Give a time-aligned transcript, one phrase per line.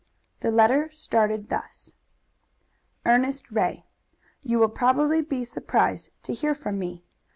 [0.39, 1.93] The letter started thus:
[3.05, 3.85] Ernest Ray:
[4.41, 7.03] You will probably be surprised to hear from me.